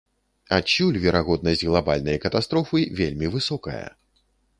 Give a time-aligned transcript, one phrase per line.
[0.55, 3.85] Адсюль верагоднасць глабальнай катастрофы вельмі высокая.